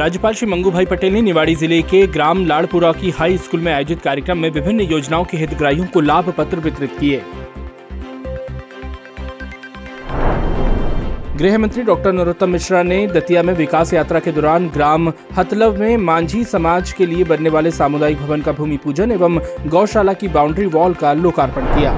[0.00, 3.72] राज्यपाल श्री मंगू भाई पटेल ने निवाड़ी ज़िले के ग्राम लाड़पुरा की हाई स्कूल में
[3.72, 7.20] आयोजित कार्यक्रम में विभिन्न योजनाओं के हितग्राहियों को लाभ पत्र वितरित किए।
[11.38, 15.96] गृह मंत्री डॉक्टर नरोत्तम मिश्रा ने दतिया में विकास यात्रा के दौरान ग्राम हतलव में
[15.98, 20.66] मांझी समाज के लिए बनने वाले सामुदायिक भवन का भूमि पूजन एवं गौशाला की बाउंड्री
[20.68, 21.92] वॉल का लोकार्पण किया।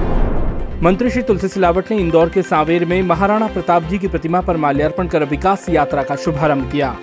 [0.83, 4.57] मंत्री श्री तुलसी सिलावट ने इंदौर के सांवेर में महाराणा प्रताप जी की प्रतिमा पर
[4.57, 6.95] माल्यार्पण कर विकास यात्रा का शुभारंभ किया।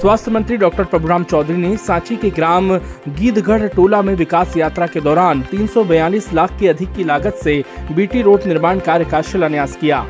[0.00, 2.68] स्वास्थ्य मंत्री डॉक्टर प्रभुराम चौधरी ने सांची के ग्राम
[3.08, 7.62] गीदगढ़ टोला में विकास यात्रा के दौरान 342 लाख की अधिक की लागत से
[7.92, 10.00] बीटी रोड निर्माण कार्य का शिलान्यास किया।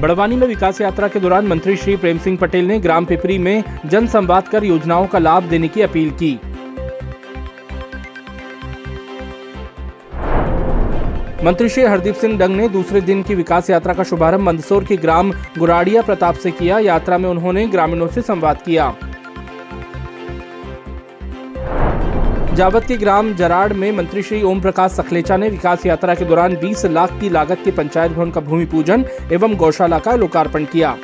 [0.00, 3.64] बड़वानी में विकास यात्रा के दौरान मंत्री श्री प्रेम सिंह पटेल ने ग्राम पिपरी में
[3.86, 6.38] जन संवाद कर योजनाओं का लाभ देने की अपील की।
[11.44, 14.96] मंत्री श्री हरदीप सिंह डंग ने दूसरे दिन की विकास यात्रा का शुभारंभ मंदसौर के
[14.96, 18.94] ग्राम गुराड़िया प्रताप से किया। यात्रा में उन्होंने ग्रामीणों से संवाद किया।
[22.54, 26.56] जावत के ग्राम जराड़ में मंत्री श्री ओम प्रकाश सखलेचा ने विकास यात्रा के दौरान
[26.56, 30.96] 20 लाख की लागत के पंचायत भवन का भूमि पूजन एवं गौशाला का लोकार्पण किया।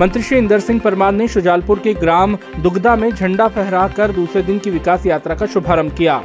[0.00, 4.58] मंत्री श्री इंदर सिंह परमार ने शुजालपुर के ग्राम दुगदा में झंडा फहराकर दूसरे दिन
[4.58, 6.22] की विकास यात्रा का शुभारंभ किया।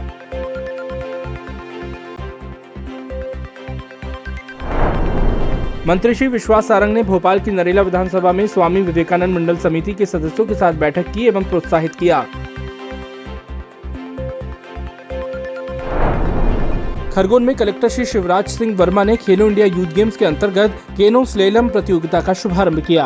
[5.88, 10.06] मंत्री श्री विश्वास सारंग ने भोपाल की नरेला विधानसभा में स्वामी विवेकानंद मंडल समिति के
[10.06, 12.22] सदस्यों के साथ बैठक की एवं प्रोत्साहित किया।
[17.14, 21.24] खरगोन में कलेक्टर श्री शिवराज सिंह वर्मा ने खेलो इंडिया यूथ गेम्स के अंतर्गत केनो
[21.26, 23.06] स्लेलम प्रतियोगिता का शुभारंभ किया।